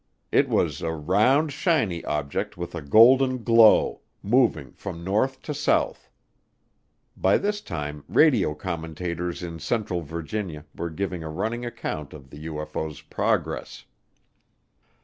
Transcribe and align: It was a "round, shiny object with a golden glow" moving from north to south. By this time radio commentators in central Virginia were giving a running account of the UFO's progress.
It 0.31 0.49
was 0.49 0.81
a 0.81 0.91
"round, 0.91 1.53
shiny 1.53 2.03
object 2.05 2.57
with 2.57 2.73
a 2.73 2.81
golden 2.81 3.43
glow" 3.43 4.01
moving 4.23 4.71
from 4.71 5.03
north 5.03 5.43
to 5.43 5.53
south. 5.53 6.09
By 7.15 7.37
this 7.37 7.61
time 7.61 8.03
radio 8.07 8.55
commentators 8.55 9.43
in 9.43 9.59
central 9.59 10.01
Virginia 10.01 10.65
were 10.73 10.89
giving 10.89 11.23
a 11.23 11.29
running 11.29 11.67
account 11.67 12.13
of 12.13 12.31
the 12.31 12.47
UFO's 12.47 13.01
progress. 13.01 13.85